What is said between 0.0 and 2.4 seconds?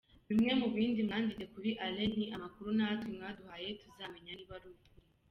-Bimwe mu bindi mwanditse kuri Alain, ni